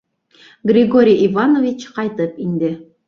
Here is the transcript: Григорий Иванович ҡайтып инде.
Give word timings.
Григорий 0.71 1.21
Иванович 1.27 1.85
ҡайтып 1.99 2.41
инде. 2.47 2.73